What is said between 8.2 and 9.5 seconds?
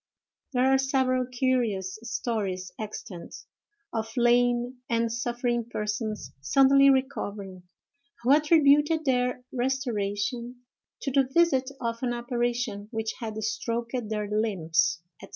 who attributed their